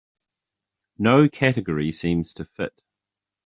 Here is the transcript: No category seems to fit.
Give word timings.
No 0.97 1.29
category 1.29 1.91
seems 1.91 2.33
to 2.33 2.45
fit. 2.45 2.81